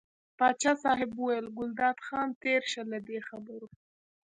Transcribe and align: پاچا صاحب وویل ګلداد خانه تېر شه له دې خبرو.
پاچا 0.37 0.73
صاحب 0.83 1.09
وویل 1.13 1.45
ګلداد 1.57 1.97
خانه 2.07 2.35
تېر 2.43 2.61
شه 2.71 2.81
له 2.91 2.99
دې 3.07 3.19
خبرو. 3.27 3.67